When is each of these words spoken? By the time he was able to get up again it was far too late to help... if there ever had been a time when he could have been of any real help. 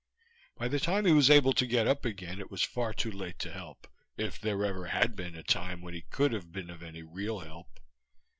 By 0.55 0.67
the 0.67 0.79
time 0.79 1.05
he 1.05 1.11
was 1.11 1.29
able 1.29 1.53
to 1.53 1.65
get 1.67 1.85
up 1.87 2.05
again 2.05 2.39
it 2.39 2.49
was 2.49 2.63
far 2.63 2.91
too 2.91 3.11
late 3.11 3.37
to 3.37 3.51
help... 3.51 3.85
if 4.17 4.39
there 4.39 4.65
ever 4.65 4.85
had 4.87 5.15
been 5.15 5.35
a 5.35 5.43
time 5.43 5.79
when 5.79 5.93
he 5.93 6.01
could 6.01 6.31
have 6.33 6.51
been 6.51 6.71
of 6.71 6.81
any 6.81 7.03
real 7.03 7.41
help. 7.41 7.79